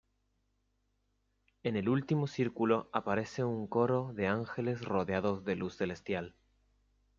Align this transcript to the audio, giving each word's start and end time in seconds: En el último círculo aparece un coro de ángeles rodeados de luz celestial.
En 1.61 1.75
el 1.75 1.87
último 1.87 2.25
círculo 2.25 2.89
aparece 2.91 3.43
un 3.43 3.67
coro 3.67 4.13
de 4.15 4.25
ángeles 4.25 4.81
rodeados 4.83 5.45
de 5.45 5.55
luz 5.55 5.75
celestial. 5.77 6.33